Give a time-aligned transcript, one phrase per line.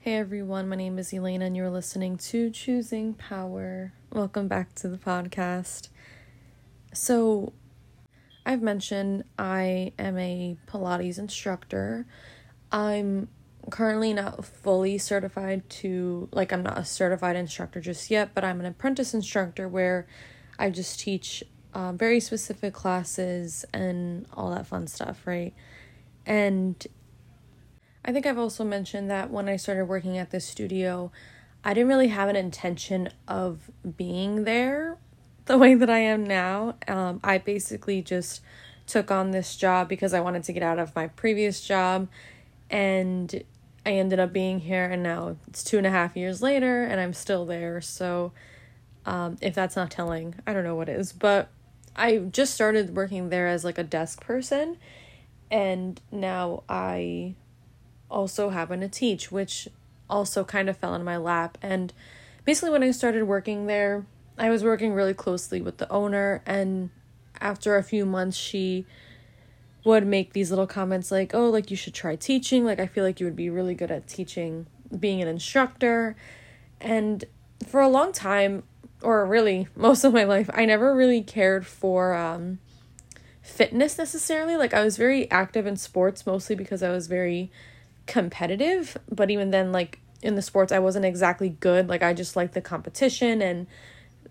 [0.00, 3.92] Hey everyone, my name is Elena and you're listening to Choosing Power.
[4.12, 5.88] Welcome back to the podcast.
[6.94, 7.52] So,
[8.46, 12.06] I've mentioned I am a Pilates instructor.
[12.70, 13.26] I'm
[13.70, 18.60] currently not fully certified to, like, I'm not a certified instructor just yet, but I'm
[18.60, 20.06] an apprentice instructor where
[20.60, 21.42] I just teach
[21.74, 25.54] uh, very specific classes and all that fun stuff, right?
[26.24, 26.86] And
[28.08, 31.12] I think I've also mentioned that when I started working at this studio,
[31.62, 34.96] I didn't really have an intention of being there
[35.44, 36.76] the way that I am now.
[36.88, 38.40] Um, I basically just
[38.86, 42.08] took on this job because I wanted to get out of my previous job,
[42.70, 43.44] and
[43.84, 46.98] I ended up being here, and now it's two and a half years later, and
[46.98, 47.82] I'm still there.
[47.82, 48.32] So,
[49.04, 51.50] um, if that's not telling, I don't know what is, but
[51.94, 54.78] I just started working there as like a desk person,
[55.50, 57.34] and now I
[58.10, 59.68] also happen to teach, which
[60.08, 61.58] also kind of fell in my lap.
[61.62, 61.92] And
[62.44, 64.06] basically, when I started working there,
[64.38, 66.90] I was working really closely with the owner, and
[67.40, 68.86] after a few months, she
[69.84, 72.64] would make these little comments like, Oh, like you should try teaching.
[72.64, 74.66] Like, I feel like you would be really good at teaching,
[74.98, 76.16] being an instructor.
[76.80, 77.24] And
[77.66, 78.64] for a long time,
[79.02, 82.58] or really most of my life, I never really cared for um,
[83.42, 84.56] fitness necessarily.
[84.56, 87.50] Like, I was very active in sports mostly because I was very
[88.08, 91.88] competitive, but even then, like in the sports, I wasn't exactly good.
[91.88, 93.68] Like I just liked the competition and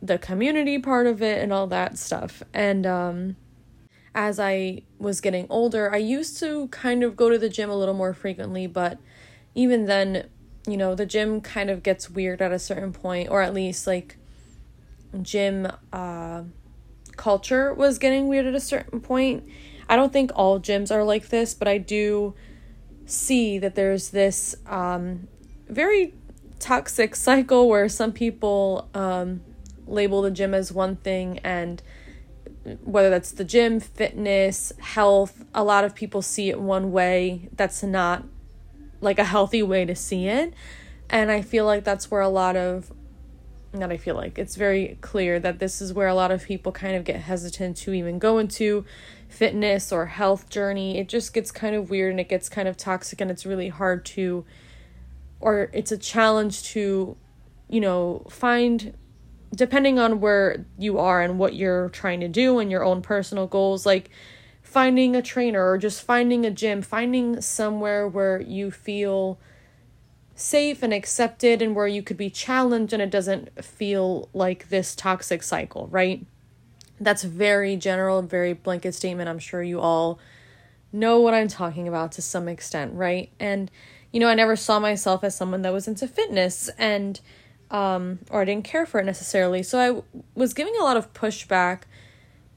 [0.01, 2.43] the community part of it and all that stuff.
[2.53, 3.37] And um,
[4.13, 7.75] as I was getting older, I used to kind of go to the gym a
[7.75, 8.99] little more frequently, but
[9.55, 10.27] even then,
[10.67, 13.87] you know, the gym kind of gets weird at a certain point, or at least
[13.87, 14.17] like
[15.21, 16.43] gym uh,
[17.15, 19.47] culture was getting weird at a certain point.
[19.87, 22.35] I don't think all gyms are like this, but I do
[23.07, 25.27] see that there's this um,
[25.67, 26.13] very
[26.59, 29.41] toxic cycle where some people um,
[29.85, 31.81] label the gym as one thing and
[32.83, 37.49] whether that's the gym, fitness, health, a lot of people see it one way.
[37.55, 38.25] That's not
[38.99, 40.53] like a healthy way to see it.
[41.09, 42.91] And I feel like that's where a lot of,
[43.77, 46.71] not I feel like, it's very clear that this is where a lot of people
[46.71, 48.85] kind of get hesitant to even go into
[49.29, 52.77] fitness or health journey, it just gets kind of weird and it gets kind of
[52.77, 54.45] toxic and it's really hard to
[55.39, 57.15] or it's a challenge to
[57.69, 58.93] you know, find
[59.55, 63.47] depending on where you are and what you're trying to do and your own personal
[63.47, 64.09] goals like
[64.61, 69.39] finding a trainer or just finding a gym, finding somewhere where you feel
[70.37, 74.95] safe and accepted and where you could be challenged and it doesn't feel like this
[74.95, 76.23] toxic cycle, right?
[76.99, 79.29] That's very general, very blanket statement.
[79.29, 80.19] I'm sure you all
[80.93, 83.31] know what I'm talking about to some extent, right?
[83.39, 83.71] And
[84.13, 87.19] you know, I never saw myself as someone that was into fitness and
[87.71, 89.63] um or I didn't care for it necessarily.
[89.63, 91.81] So I was giving a lot of pushback,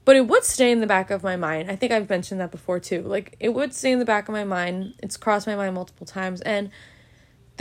[0.05, 1.71] but it would stay in the back of my mind.
[1.71, 3.01] I think I've mentioned that before too.
[3.01, 4.93] Like it would stay in the back of my mind.
[5.01, 6.69] It's crossed my mind multiple times and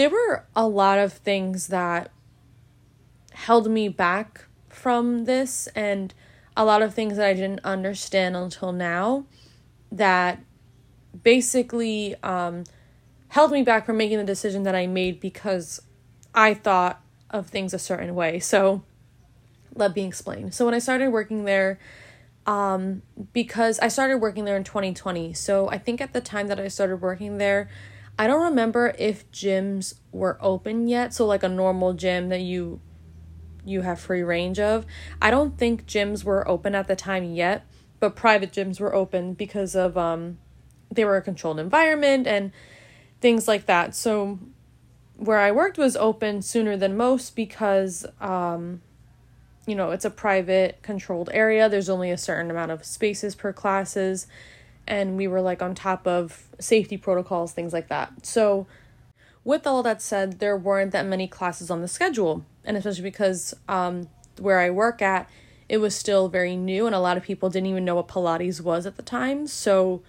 [0.01, 2.11] there were a lot of things that
[3.33, 6.15] held me back from this and
[6.57, 9.27] a lot of things that I didn't understand until now
[9.93, 10.43] that
[11.23, 12.65] basically um,
[13.29, 15.83] held me back from making the decision that I made because
[16.35, 18.39] I thought of things a certain way.
[18.39, 18.83] So
[19.75, 20.51] let me explain.
[20.51, 21.79] So when I started working there,
[22.47, 23.03] um,
[23.35, 25.35] because I started working there in 2020.
[25.35, 27.69] So I think at the time that I started working there,
[28.21, 31.15] I don't remember if gyms were open yet.
[31.15, 32.83] So like a normal gym that you
[33.65, 34.85] you have free range of.
[35.23, 37.65] I don't think gyms were open at the time yet,
[37.99, 40.37] but private gyms were open because of um
[40.91, 42.53] they were a controlled environment and
[43.23, 43.95] things like that.
[43.95, 44.39] So
[45.17, 48.83] where I worked was open sooner than most because um
[49.67, 51.71] you know, it's a private controlled area.
[51.71, 54.27] There's only a certain amount of spaces per classes
[54.91, 58.27] and we were like on top of safety protocols, things like that.
[58.27, 58.67] So
[59.45, 63.55] with all that said, there weren't that many classes on the schedule and especially because
[63.69, 65.29] um, where I work at,
[65.69, 68.61] it was still very new, and a lot of people didn't even know what Pilates
[68.61, 69.47] was at the time.
[69.47, 70.03] So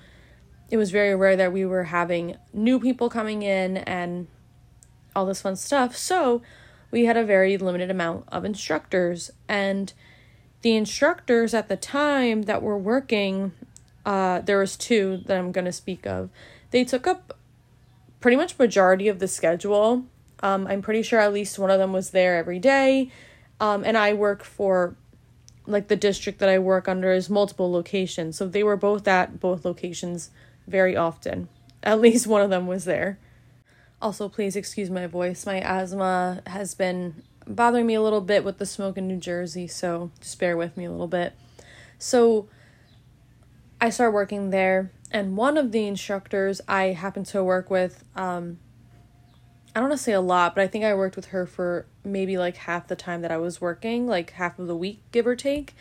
[0.69, 4.27] it was very rare that we were having new people coming in and
[5.15, 5.95] all this fun stuff.
[5.95, 6.41] So
[6.89, 9.93] we had a very limited amount of instructors, and
[10.61, 13.51] the instructors at the time that were working,
[14.05, 16.29] uh, there was two that I'm going to speak of.
[16.71, 17.37] They took up
[18.19, 20.05] pretty much majority of the schedule
[20.43, 23.11] um, I'm pretty sure at least one of them was there every day.
[23.59, 24.95] Um, and I work for
[25.67, 28.37] like the district that I work under is multiple locations.
[28.37, 30.31] So they were both at both locations
[30.67, 31.47] very often.
[31.83, 33.19] At least one of them was there.
[34.01, 35.45] Also, please excuse my voice.
[35.45, 39.67] My asthma has been bothering me a little bit with the smoke in New Jersey,
[39.67, 41.33] so just bear with me a little bit.
[41.99, 42.47] So,
[43.81, 48.59] I started working there, and one of the instructors I happened to work with, um,
[49.75, 51.87] I don't want to say a lot, but I think I worked with her for
[52.03, 55.25] maybe like half the time that I was working, like half of the week, give
[55.25, 55.73] or take.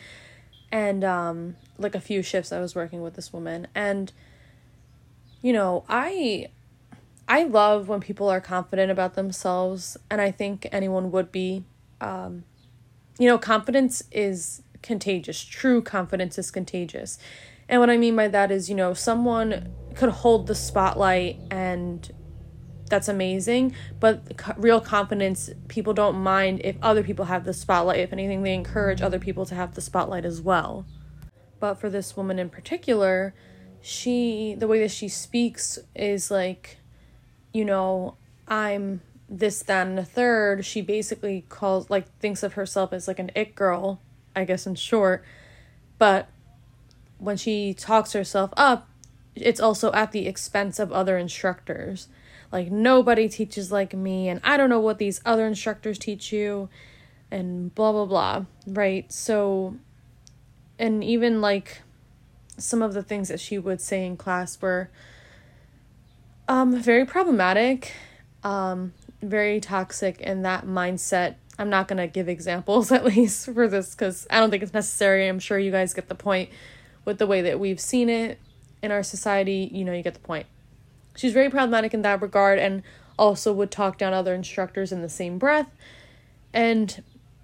[0.71, 3.67] And um, like a few shifts I was working with this woman.
[3.75, 4.11] And,
[5.41, 6.47] you know, I
[7.27, 11.63] I love when people are confident about themselves, and I think anyone would be.
[11.99, 12.45] Um,
[13.19, 15.43] you know, confidence is contagious.
[15.43, 17.19] True confidence is contagious.
[17.71, 22.11] And what I mean by that is, you know, someone could hold the spotlight and
[22.89, 24.21] that's amazing, but
[24.57, 28.01] real confidence, people don't mind if other people have the spotlight.
[28.01, 30.85] If anything, they encourage other people to have the spotlight as well.
[31.61, 33.33] But for this woman in particular,
[33.79, 36.79] she, the way that she speaks is like,
[37.53, 38.17] you know,
[38.49, 40.65] I'm this, that, and a third.
[40.65, 44.01] She basically calls, like, thinks of herself as like an it girl,
[44.35, 45.23] I guess in short.
[45.97, 46.27] But
[47.21, 48.89] when she talks herself up,
[49.35, 52.07] it's also at the expense of other instructors.
[52.51, 56.67] Like, nobody teaches like me, and I don't know what these other instructors teach you,
[57.29, 59.09] and blah, blah, blah, right?
[59.13, 59.75] So,
[60.79, 61.83] and even like
[62.57, 64.89] some of the things that she would say in class were
[66.47, 67.93] um, very problematic,
[68.43, 71.35] um, very toxic in that mindset.
[71.59, 74.73] I'm not going to give examples, at least for this, because I don't think it's
[74.73, 75.27] necessary.
[75.27, 76.49] I'm sure you guys get the point
[77.05, 78.39] with the way that we've seen it
[78.81, 79.69] in our society.
[79.71, 80.45] You know, you get the point.
[81.15, 82.83] She's very problematic in that regard and
[83.17, 85.69] also would talk down other instructors in the same breath.
[86.53, 87.03] And,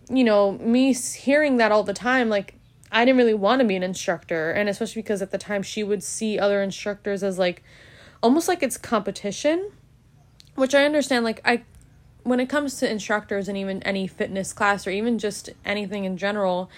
[0.09, 2.55] you know, me hearing that all the time, like,
[2.91, 4.51] I didn't really want to be an instructor.
[4.51, 7.63] And especially because at the time she would see other instructors as like,
[8.23, 9.71] almost like it's competition,
[10.55, 11.25] which I understand.
[11.25, 11.63] Like, I,
[12.23, 16.17] when it comes to instructors and even any fitness class or even just anything in
[16.17, 16.69] general,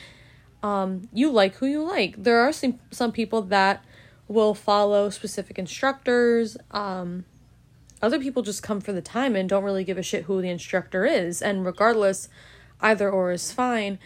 [0.64, 2.22] um, you like who you like.
[2.22, 3.84] There are some, some people that
[4.28, 6.58] will follow specific instructors.
[6.72, 7.26] Um,
[8.02, 10.50] other people just come for the time and don't really give a shit who the
[10.50, 11.42] instructor is.
[11.42, 12.30] And regardless,
[12.82, 14.00] either or is fine.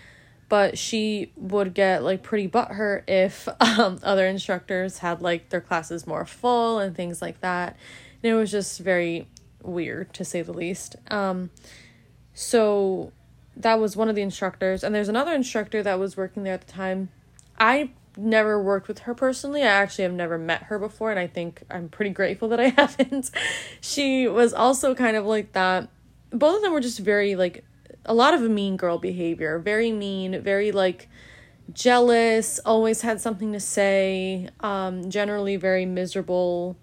[0.50, 6.06] But she would get like pretty butthurt if um, other instructors had like their classes
[6.06, 7.76] more full and things like that.
[8.22, 9.28] And it was just very
[9.62, 10.96] weird to say the least.
[11.10, 11.50] Um,
[12.34, 13.12] so
[13.56, 14.84] that was one of the instructors.
[14.84, 17.10] And there's another instructor that was working there at the time.
[17.60, 19.64] I never worked with her personally.
[19.64, 22.70] I actually have never met her before, and I think I'm pretty grateful that I
[22.78, 23.32] haven't.
[23.82, 25.90] she was also kind of like that.
[26.32, 27.64] Both of them were just very like
[28.06, 31.10] a lot of mean girl behavior, very mean, very like
[31.72, 36.76] jealous, always had something to say, um, generally very miserable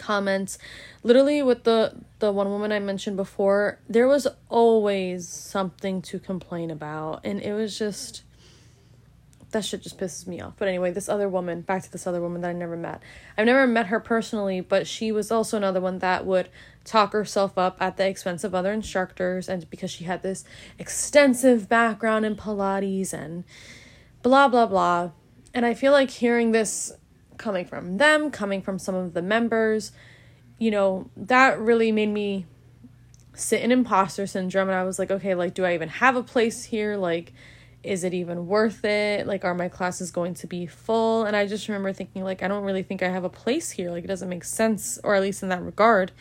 [0.00, 0.58] comments.
[1.04, 6.70] Literally with the the one woman I mentioned before, there was always something to complain
[6.70, 8.24] about and it was just
[9.52, 10.54] that shit just pisses me off.
[10.56, 13.02] But anyway, this other woman, back to this other woman that I never met.
[13.36, 16.48] I've never met her personally, but she was also another one that would
[16.84, 20.44] talk herself up at the expense of other instructors and because she had this
[20.78, 23.44] extensive background in Pilates and
[24.22, 25.10] blah blah blah.
[25.52, 26.92] And I feel like hearing this
[27.40, 29.90] coming from them, coming from some of the members,
[30.58, 32.46] you know, that really made me
[33.34, 36.22] sit in imposter syndrome and I was like, okay, like do I even have a
[36.22, 36.96] place here?
[36.96, 37.32] Like
[37.82, 39.26] is it even worth it?
[39.26, 41.24] Like, are my classes going to be full?
[41.24, 43.90] And I just remember thinking, like, I don't really think I have a place here.
[43.90, 46.12] Like, it doesn't make sense, or at least in that regard.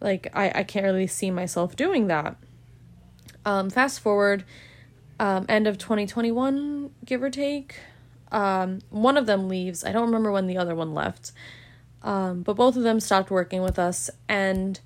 [0.00, 2.36] Like, I, I can't really see myself doing that.
[3.44, 4.44] Um, fast forward,
[5.20, 7.76] um, end of 2021, give or take.
[8.32, 9.84] Um, one of them leaves.
[9.84, 11.32] I don't remember when the other one left.
[12.02, 14.80] Um, but both of them stopped working with us, and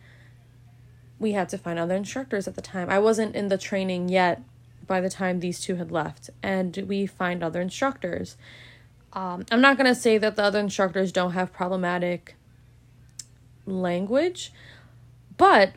[1.18, 2.90] we had to find other instructors at the time.
[2.90, 4.42] I wasn't in the training yet
[4.86, 8.36] by the time these two had left, and we find other instructors.
[9.12, 12.34] Um, I'm not going to say that the other instructors don't have problematic
[13.64, 14.52] language,
[15.36, 15.74] but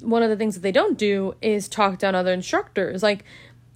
[0.00, 3.02] one of the things that they don't do is talk down other instructors.
[3.02, 3.24] Like,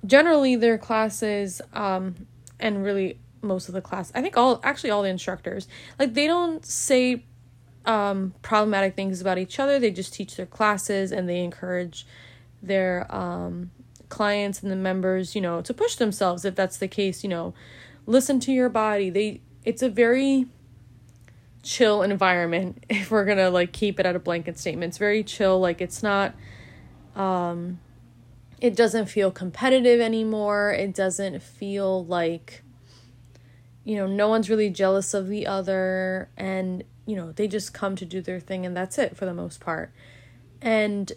[0.07, 2.27] generally, their classes, um,
[2.61, 5.69] and really most of the class, I think all, actually, all the instructors,
[5.99, 7.25] like, they don't say
[7.85, 9.79] um, problematic things about each other.
[9.79, 12.07] They just teach their classes and they encourage
[12.63, 13.71] their um,
[14.09, 17.55] clients and the members, you know, to push themselves if that's the case, you know,
[18.07, 19.11] listen to your body.
[19.11, 20.47] They it's a very
[21.63, 24.91] chill environment if we're to like keep it at a blanket statement.
[24.91, 26.35] It's very chill, like it's not
[27.17, 27.81] um
[28.61, 30.71] it doesn't feel competitive anymore.
[30.73, 32.63] It doesn't feel like
[33.85, 37.97] you know, no one's really jealous of the other and you know, they just come
[37.97, 39.93] to do their thing and that's it for the most part.
[40.63, 41.13] And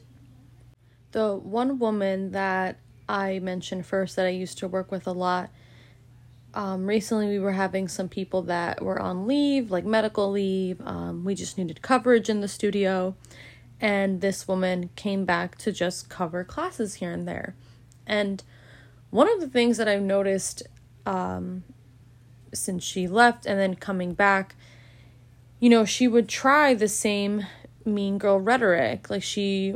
[1.12, 2.77] the one woman that
[3.08, 5.51] I mentioned first that I used to work with a lot,
[6.55, 10.82] um, recently we were having some people that were on leave, like medical leave.
[10.86, 13.15] Um, we just needed coverage in the studio.
[13.79, 17.55] And this woman came back to just cover classes here and there.
[18.08, 18.43] And
[19.10, 20.63] one of the things that I've noticed
[21.05, 21.63] um,
[22.54, 24.56] since she left and then coming back,
[25.60, 27.46] you know, she would try the same
[27.86, 29.10] mean girl rhetoric.
[29.10, 29.76] Like she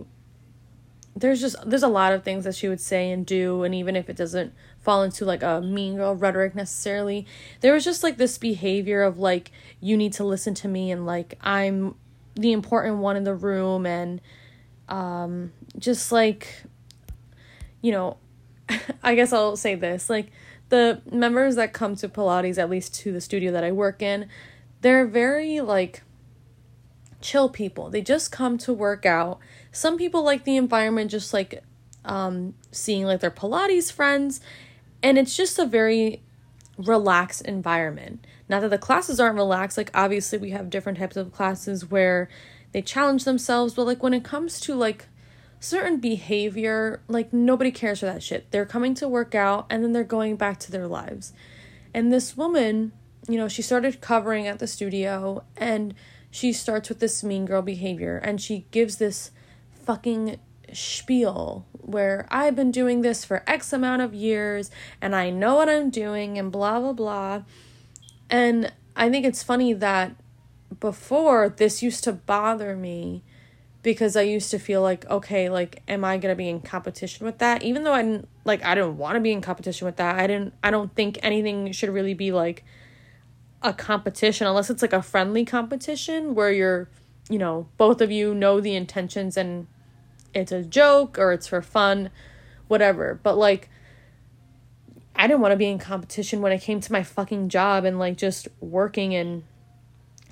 [1.20, 3.96] there's just there's a lot of things that she would say and do and even
[3.96, 7.26] if it doesn't fall into like a mean girl rhetoric necessarily
[7.62, 11.06] there was just like this behavior of like you need to listen to me and
[11.06, 11.96] like i'm
[12.36, 14.22] the important one in the room and
[14.90, 16.64] um just like
[17.82, 18.18] you know
[19.04, 20.32] i guess i'll say this like
[20.70, 24.28] the members that come to Pilates, at least to the studio that I work in,
[24.82, 26.04] they're very like
[27.22, 27.90] chill people.
[27.90, 29.40] They just come to work out.
[29.72, 31.64] Some people like the environment, just like
[32.06, 34.42] um, seeing like their Pilates friends,
[35.04, 36.22] and it's just a very
[36.78, 38.26] relaxed environment.
[38.50, 42.30] Not that the classes aren't relaxed, like obviously we have different types of classes where
[42.72, 45.08] they challenge themselves, but like when it comes to like
[45.60, 48.52] certain behavior, like nobody cares for that shit.
[48.52, 51.34] They're coming to work out and then they're going back to their lives.
[51.94, 52.92] And this woman,
[53.28, 55.94] you know, she started covering at the studio and
[56.30, 59.32] she starts with this mean girl behavior and she gives this
[59.86, 60.40] fucking
[60.74, 64.70] spiel where I've been doing this for X amount of years
[65.02, 67.44] and I know what I'm doing and blah blah blah.
[68.30, 70.16] And I think it's funny that
[70.80, 73.24] before this used to bother me
[73.84, 77.38] because I used to feel like, okay, like, am I gonna be in competition with
[77.40, 77.64] that?
[77.64, 80.20] Even though I didn't like, I didn't want to be in competition with that.
[80.20, 80.54] I didn't.
[80.64, 82.64] I don't think anything should really be like
[83.62, 86.90] a competition unless it's like a friendly competition where you're,
[87.30, 89.68] you know, both of you know the intentions and
[90.34, 92.10] it's a joke or it's for fun,
[92.68, 93.20] whatever.
[93.22, 93.70] But like.
[95.20, 97.98] I didn't want to be in competition when it came to my fucking job and
[97.98, 99.42] like just working and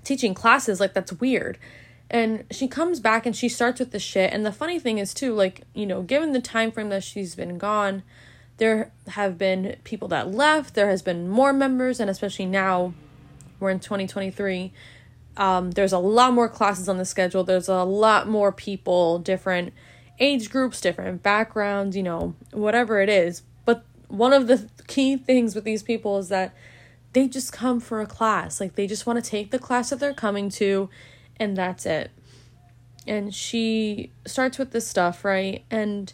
[0.03, 1.57] teaching classes like that's weird
[2.09, 4.31] and she comes back and she starts with the shit.
[4.31, 7.35] And the funny thing is too like you know given the time frame that she's
[7.35, 8.03] been gone
[8.57, 10.75] there have been people that left.
[10.75, 12.93] There has been more members and especially now
[13.59, 14.71] we're in 2023
[15.37, 17.43] um, there's a lot more classes on the schedule.
[17.43, 19.73] There's a lot more people different
[20.17, 23.41] age groups different backgrounds you know whatever it is.
[23.65, 26.55] But one of the key things with these people is that
[27.13, 28.61] they just come for a class.
[28.61, 30.89] Like they just want to take the class that they're coming to
[31.39, 32.11] and that's it.
[33.07, 35.63] And she starts with this stuff, right?
[35.69, 36.11] And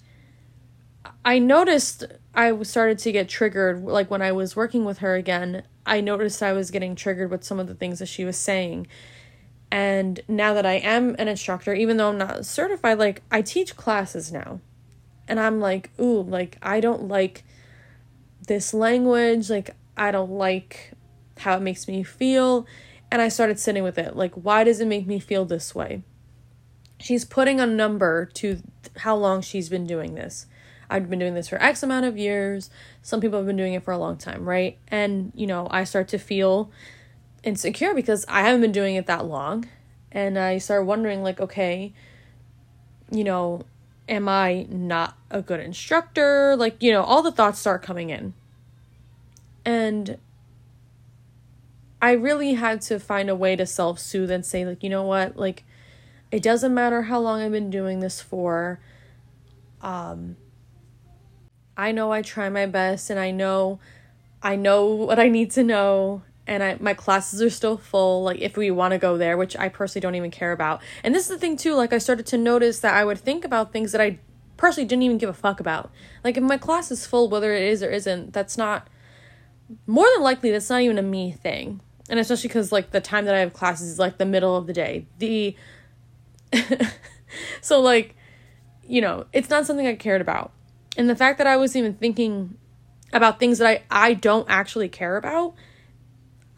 [1.23, 5.63] I noticed I started to get triggered, like when I was working with her again.
[5.85, 8.87] I noticed I was getting triggered with some of the things that she was saying.
[9.71, 13.77] And now that I am an instructor, even though I'm not certified, like I teach
[13.77, 14.59] classes now.
[15.27, 17.43] And I'm like, ooh, like I don't like
[18.47, 19.49] this language.
[19.49, 20.91] Like I don't like
[21.37, 22.65] how it makes me feel.
[23.11, 24.15] And I started sitting with it.
[24.15, 26.03] Like, why does it make me feel this way?
[26.97, 28.61] She's putting a number to
[28.97, 30.45] how long she's been doing this.
[30.89, 32.69] I've been doing this for X amount of years.
[33.01, 34.77] Some people have been doing it for a long time, right?
[34.87, 36.71] And, you know, I start to feel
[37.43, 39.67] insecure because I haven't been doing it that long.
[40.11, 41.93] And I start wondering, like, okay,
[43.11, 43.63] you know,
[44.07, 46.55] am I not a good instructor?
[46.55, 48.33] Like, you know, all the thoughts start coming in.
[49.65, 50.17] And
[52.01, 55.03] I really had to find a way to self soothe and say, like, you know
[55.03, 55.63] what, like,
[56.31, 58.79] it doesn't matter how long I've been doing this for.
[59.81, 60.37] Um,
[61.77, 63.79] I know I try my best and I know
[64.43, 68.39] I know what I need to know and I my classes are still full like
[68.39, 70.81] if we want to go there which I personally don't even care about.
[71.03, 73.43] And this is the thing too like I started to notice that I would think
[73.43, 74.19] about things that I
[74.57, 75.91] personally didn't even give a fuck about.
[76.23, 78.87] Like if my class is full whether it is or isn't that's not
[79.87, 81.81] more than likely that's not even a me thing
[82.11, 84.67] and especially because like the time that I have classes is like the middle of
[84.67, 85.07] the day.
[85.17, 85.55] The
[87.61, 88.15] so like
[88.83, 90.51] you know it's not something I cared about,
[90.97, 92.57] and the fact that I was even thinking
[93.13, 95.55] about things that I I don't actually care about,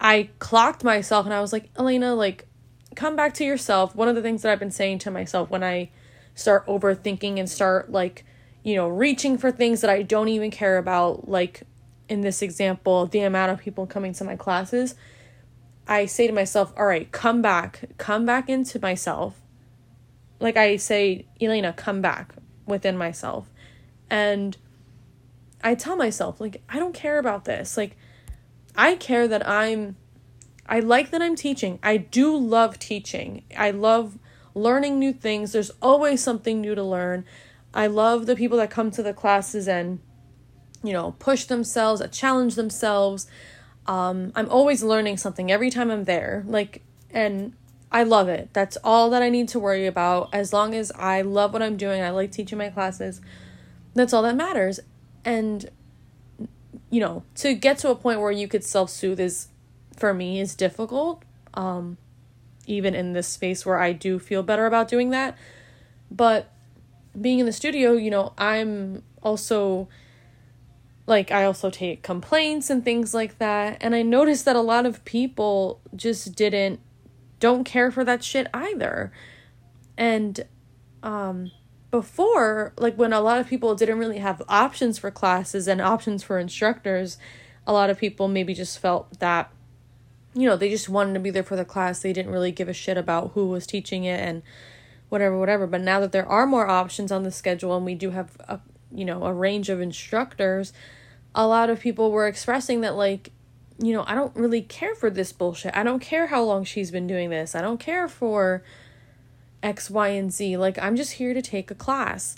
[0.00, 2.48] I clocked myself and I was like Elena like
[2.96, 3.94] come back to yourself.
[3.94, 5.90] One of the things that I've been saying to myself when I
[6.34, 8.24] start overthinking and start like
[8.64, 11.62] you know reaching for things that I don't even care about like
[12.08, 14.96] in this example the amount of people coming to my classes
[15.86, 19.40] I say to myself, all right, come back, come back into myself.
[20.40, 22.34] Like I say, Elena, come back
[22.66, 23.50] within myself.
[24.10, 24.56] And
[25.62, 27.76] I tell myself, like, I don't care about this.
[27.76, 27.96] Like,
[28.76, 29.96] I care that I'm,
[30.66, 31.78] I like that I'm teaching.
[31.82, 33.44] I do love teaching.
[33.56, 34.18] I love
[34.54, 35.52] learning new things.
[35.52, 37.24] There's always something new to learn.
[37.72, 40.00] I love the people that come to the classes and,
[40.82, 43.26] you know, push themselves, challenge themselves.
[43.86, 46.44] Um, I'm always learning something every time I'm there.
[46.46, 47.54] Like, and
[47.92, 48.50] I love it.
[48.52, 50.30] That's all that I need to worry about.
[50.32, 53.20] As long as I love what I'm doing, I like teaching my classes,
[53.94, 54.80] that's all that matters.
[55.24, 55.70] And,
[56.90, 59.48] you know, to get to a point where you could self soothe is,
[59.96, 61.22] for me, is difficult.
[61.54, 61.98] Um,
[62.66, 65.36] even in this space where I do feel better about doing that.
[66.10, 66.50] But
[67.20, 69.88] being in the studio, you know, I'm also
[71.06, 73.78] like I also take complaints and things like that.
[73.80, 76.80] And I noticed that a lot of people just didn't
[77.40, 79.12] don't care for that shit either.
[79.96, 80.46] And
[81.02, 81.50] um
[81.90, 86.24] before, like when a lot of people didn't really have options for classes and options
[86.24, 87.18] for instructors,
[87.66, 89.50] a lot of people maybe just felt that
[90.36, 92.00] you know, they just wanted to be there for the class.
[92.00, 94.42] They didn't really give a shit about who was teaching it and
[95.08, 95.66] whatever, whatever.
[95.68, 98.58] But now that there are more options on the schedule and we do have a
[98.94, 100.72] you know, a range of instructors,
[101.34, 103.32] a lot of people were expressing that like,
[103.78, 105.76] you know, I don't really care for this bullshit.
[105.76, 107.54] I don't care how long she's been doing this.
[107.54, 108.62] I don't care for
[109.62, 110.56] X, Y, and Z.
[110.56, 112.36] Like I'm just here to take a class.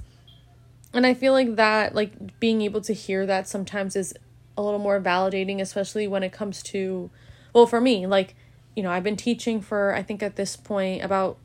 [0.94, 4.14] And I feel like that like being able to hear that sometimes is
[4.56, 7.10] a little more validating, especially when it comes to
[7.52, 8.34] well, for me, like,
[8.75, 11.36] you know, I've been teaching for I think at this point about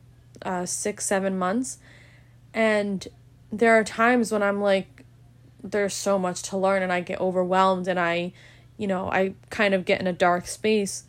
[0.42, 1.78] uh, six, seven months.
[2.54, 3.06] And
[3.50, 4.91] there are times when I'm like,
[5.62, 8.32] there's so much to learn and I get overwhelmed and I,
[8.76, 11.04] you know, I kind of get in a dark space.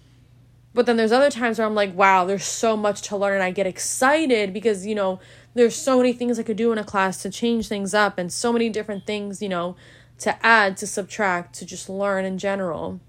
[0.73, 3.43] But then there's other times where I'm like, wow, there's so much to learn and
[3.43, 5.19] I get excited because, you know,
[5.53, 8.31] there's so many things I could do in a class to change things up and
[8.31, 9.75] so many different things, you know,
[10.19, 12.99] to add, to subtract, to just learn in general.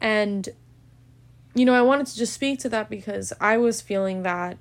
[0.00, 0.48] And,
[1.54, 4.56] you know, I wanted to just speak to that because I was feeling that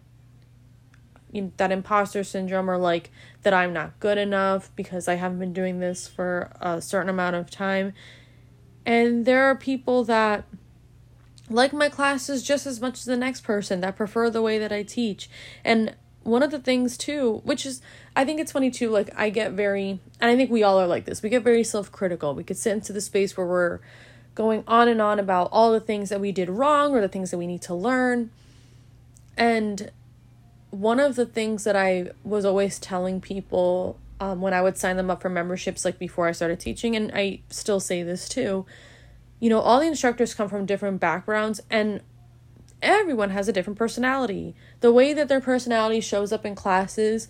[1.58, 3.12] that imposter syndrome or like
[3.44, 7.36] that I'm not good enough because I haven't been doing this for a certain amount
[7.36, 7.94] of time.
[8.86, 10.46] And there are people that
[11.50, 14.72] like my classes just as much as the next person that prefer the way that
[14.72, 15.30] I teach.
[15.64, 17.82] And one of the things too, which is
[18.16, 20.88] I think it's funny too, like I get very and I think we all are
[20.88, 21.24] like this.
[21.24, 22.36] We get very self-critical.
[22.36, 23.80] We could sit into the space where we're
[24.36, 27.32] going on and on about all the things that we did wrong or the things
[27.32, 28.32] that we need to learn.
[29.38, 29.92] And
[30.72, 34.98] one of the things that I was always telling people um, when I would sign
[34.98, 38.66] them up for memberships, like before I started teaching, and I still say this too,
[39.40, 42.02] you know, all the instructors come from different backgrounds and
[42.82, 44.56] everyone has a different personality.
[44.82, 47.28] The way that their personality shows up in classes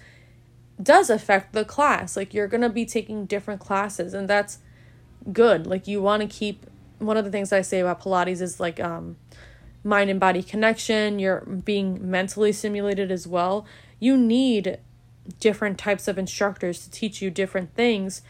[0.82, 2.16] does affect the class.
[2.16, 4.60] Like, you're going to be taking different classes, and that's
[5.32, 5.68] good.
[5.68, 6.66] Like, you want to keep
[7.00, 9.18] one of the things I say about Pilates is like, um,
[9.84, 13.66] mind and body connection, you're being mentally stimulated as well.
[14.00, 14.80] You need
[15.40, 18.22] different types of instructors to teach you different things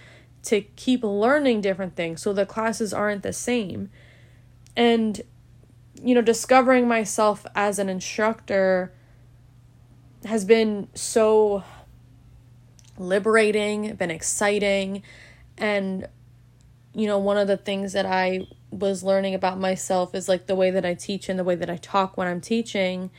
[0.43, 3.89] to keep learning different things so the classes aren't the same.
[4.75, 5.21] And
[6.01, 8.93] you know, discovering myself as an instructor
[10.23, 11.63] has been so
[12.97, 15.03] liberating, been exciting,
[15.57, 16.07] and
[16.93, 20.55] you know, one of the things that I was learning about myself is like the
[20.55, 23.09] way that I teach and the way that I talk when I'm teaching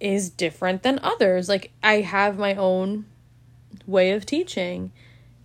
[0.00, 1.48] is different than others.
[1.48, 3.06] Like I have my own
[3.86, 4.92] way of teaching.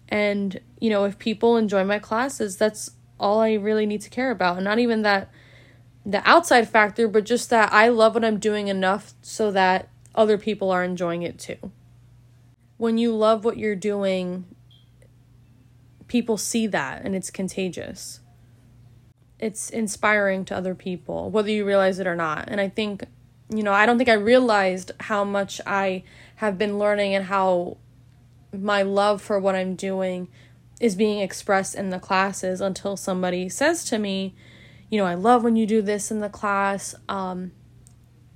[0.10, 4.32] And, you know, if people enjoy my classes, that's all I really need to care
[4.32, 4.58] about.
[4.58, 5.30] And not even that
[6.06, 10.38] the outside factor, but just that I love what I'm doing enough so that other
[10.38, 11.72] people are enjoying it too.
[12.78, 14.45] When you love what you're doing,
[16.08, 18.22] people see that and it's contagious.
[19.39, 22.49] It's inspiring to other people, whether you realize it or not.
[22.49, 23.06] And I think,
[23.49, 26.04] you know, I don't think I realized how much I
[26.36, 27.78] have been learning and how
[28.52, 30.28] my love for what I'm doing
[30.80, 34.36] is being expressed in the classes until somebody says to me,
[34.89, 36.95] you know, I love when you do this in the class.
[37.08, 37.52] Um,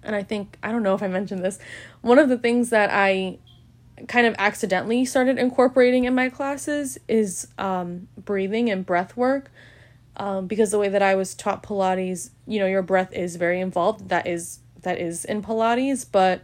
[0.03, 1.57] and I think, I don't know if I mentioned this,
[2.01, 3.39] one of the things that I
[4.07, 9.51] kind of accidentally started incorporating in my classes is um, breathing and breath work.
[10.15, 13.59] Um, because the way that I was taught Pilates, you know, your breath is very
[13.59, 14.09] involved.
[14.09, 16.41] That is that is in Pilates, but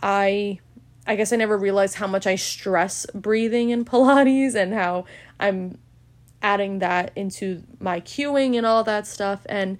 [0.00, 0.58] I
[1.06, 5.04] I guess I never realized how much I stress breathing in Pilates and how
[5.38, 5.78] I'm
[6.42, 9.78] adding that into my cueing and all that stuff and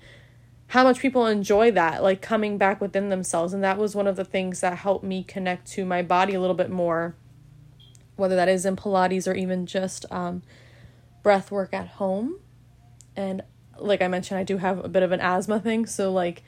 [0.69, 3.53] how much people enjoy that, like coming back within themselves.
[3.53, 6.41] And that was one of the things that helped me connect to my body a
[6.41, 7.15] little bit more,
[8.17, 10.43] whether that is in Pilates or even just um,
[11.23, 12.41] breath work at home.
[13.17, 13.43] And
[13.79, 15.87] like I mentioned, I do have a bit of an asthma thing.
[15.87, 16.43] So, like,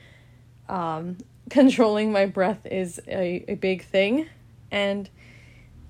[0.67, 1.17] um,
[1.49, 4.27] controlling my breath is a, a big thing.
[4.71, 5.09] And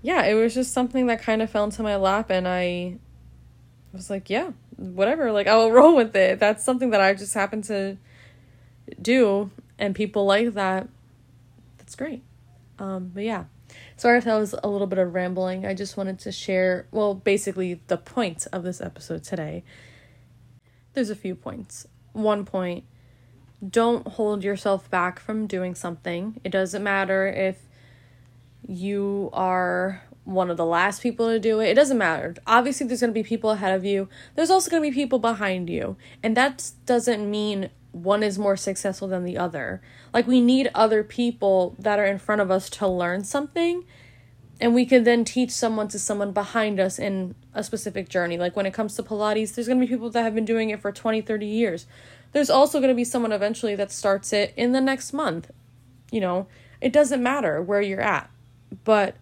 [0.01, 2.97] yeah, it was just something that kind of fell into my lap, and I
[3.91, 6.39] was like, yeah, whatever, like, I will roll with it.
[6.39, 7.97] That's something that I just happen to
[9.01, 10.87] do, and people like that.
[11.77, 12.23] That's great.
[12.77, 13.45] Um, but yeah.
[13.97, 15.65] Sorry if that was a little bit of rambling.
[15.65, 19.63] I just wanted to share, well, basically the point of this episode today.
[20.93, 21.87] There's a few points.
[22.13, 22.85] One point
[23.67, 26.39] don't hold yourself back from doing something.
[26.43, 27.57] It doesn't matter if
[28.65, 31.69] you are one of the last people to do it.
[31.69, 32.35] It doesn't matter.
[32.45, 34.07] Obviously, there's going to be people ahead of you.
[34.35, 35.97] There's also going to be people behind you.
[36.23, 39.81] And that doesn't mean one is more successful than the other.
[40.13, 43.85] Like, we need other people that are in front of us to learn something.
[44.59, 48.37] And we can then teach someone to someone behind us in a specific journey.
[48.37, 50.69] Like, when it comes to Pilates, there's going to be people that have been doing
[50.69, 51.87] it for 20, 30 years.
[52.33, 55.49] There's also going to be someone eventually that starts it in the next month.
[56.11, 56.47] You know,
[56.81, 58.29] it doesn't matter where you're at,
[58.83, 59.15] but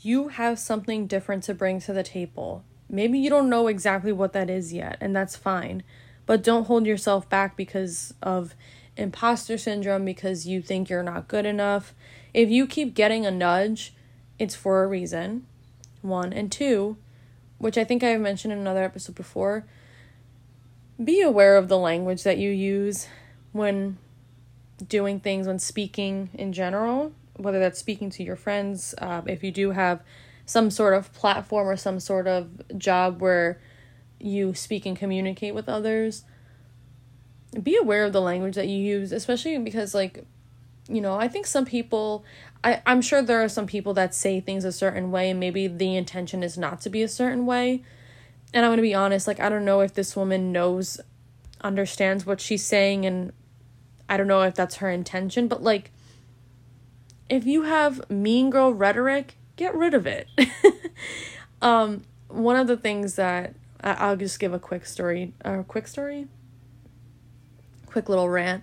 [0.00, 2.62] you have something different to bring to the table.
[2.88, 5.82] Maybe you don't know exactly what that is yet, and that's fine.
[6.26, 8.54] But don't hold yourself back because of
[8.96, 11.94] imposter syndrome, because you think you're not good enough.
[12.32, 13.94] If you keep getting a nudge,
[14.38, 15.46] it's for a reason.
[16.02, 16.32] One.
[16.32, 16.96] And two,
[17.58, 19.64] which I think I've mentioned in another episode before,
[21.02, 23.08] be aware of the language that you use
[23.52, 23.98] when
[24.86, 29.50] doing things, when speaking in general, whether that's speaking to your friends, uh, if you
[29.50, 30.02] do have
[30.46, 33.60] some sort of platform or some sort of job where
[34.20, 36.24] you speak and communicate with others,
[37.62, 40.24] be aware of the language that you use, especially because, like,
[40.88, 42.24] you know, I think some people,
[42.64, 45.68] I, I'm sure there are some people that say things a certain way, and maybe
[45.68, 47.84] the intention is not to be a certain way
[48.54, 51.00] and I'm going to be honest, like, I don't know if this woman knows,
[51.60, 53.32] understands what she's saying, and
[54.08, 55.90] I don't know if that's her intention, but like,
[57.28, 60.28] if you have mean girl rhetoric, get rid of it.
[61.62, 65.62] um, one of the things that I- will just give a quick story, a uh,
[65.64, 66.28] quick story,
[67.86, 68.62] quick little rant.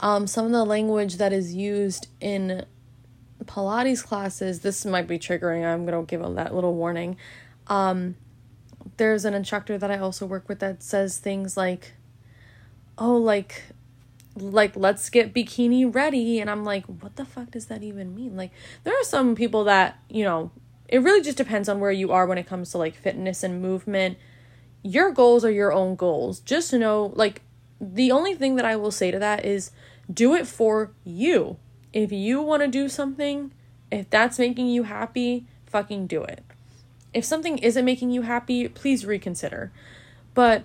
[0.00, 2.64] Um, some of the language that is used in
[3.46, 5.64] Pilates classes, this might be triggering.
[5.64, 7.16] I'm gonna give that little warning.
[7.66, 8.16] Um,
[8.96, 11.94] there's an instructor that I also work with that says things like,
[12.98, 13.64] oh, like,
[14.36, 18.36] like let's get bikini ready and i'm like what the fuck does that even mean
[18.36, 18.50] like
[18.82, 20.50] there are some people that you know
[20.88, 23.62] it really just depends on where you are when it comes to like fitness and
[23.62, 24.18] movement
[24.82, 27.42] your goals are your own goals just know like
[27.80, 29.70] the only thing that i will say to that is
[30.12, 31.56] do it for you
[31.94, 33.50] if you want to do something
[33.90, 36.44] if that's making you happy fucking do it
[37.14, 39.72] if something isn't making you happy, please reconsider.
[40.34, 40.64] But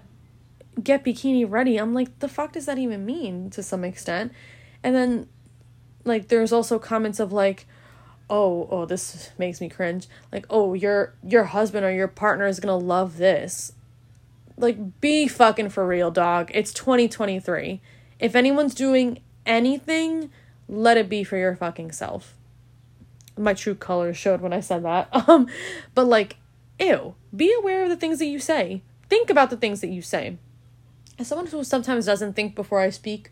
[0.84, 1.78] get bikini ready.
[1.78, 4.34] I'm like, the fuck does that even mean to some extent?
[4.84, 5.30] And then
[6.04, 7.68] like there's also comments of like,
[8.30, 10.08] oh, oh, this makes me cringe.
[10.32, 13.74] Like, oh, your your husband or your partner is gonna love this.
[14.58, 16.52] Like, be fucking for real, dog.
[16.54, 17.80] It's 2023.
[18.20, 20.32] If anyone's doing anything,
[20.70, 22.36] let it be for your fucking self
[23.40, 25.10] my true colors showed when I said that.
[25.30, 25.48] Um,
[25.96, 26.38] but like,
[26.80, 28.82] ew, be aware of the things that you say.
[29.10, 30.38] Think about the things that you say.
[31.18, 33.32] As someone who sometimes doesn't think before I speak,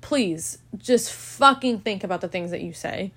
[0.00, 3.12] please just fucking think about the things that you say.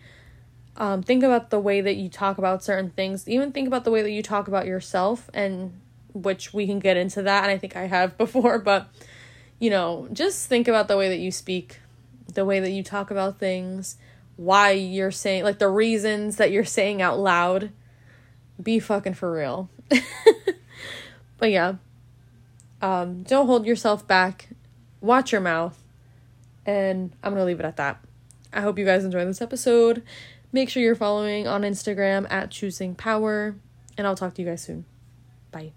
[0.78, 3.30] Um, think about the way that you talk about certain things.
[3.30, 5.80] Even think about the way that you talk about yourself, and
[6.13, 7.43] which we can get into that.
[7.43, 8.89] And I think I have before, but
[9.60, 11.80] you know, just think about the way that you speak,
[12.34, 13.98] the way that you talk about things
[14.38, 17.72] why you're saying like the reasons that you're saying out loud
[18.62, 19.70] be fucking for real.
[21.38, 21.76] But yeah.
[22.82, 24.50] Um don't hold yourself back.
[25.02, 25.78] Watch your mouth.
[26.66, 28.04] And i'm gonna leave it at that.
[28.52, 30.04] I hope you guys enjoyed this episode.
[30.52, 33.56] Make sure you're following on instagram at choosing power
[33.98, 34.86] and i'll talk to you guys soon.
[35.52, 35.74] Bye